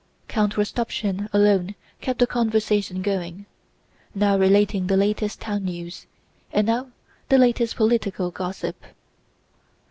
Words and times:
Count 0.27 0.55
Rostopchín 0.55 1.29
alone 1.31 1.75
kept 2.01 2.17
the 2.17 2.25
conversation 2.25 3.03
going, 3.03 3.45
now 4.15 4.35
relating 4.35 4.87
the 4.87 4.97
latest 4.97 5.39
town 5.39 5.65
news, 5.65 6.07
and 6.51 6.65
now 6.65 6.89
the 7.29 7.37
latest 7.37 7.75
political 7.75 8.31
gossip. 8.31 8.83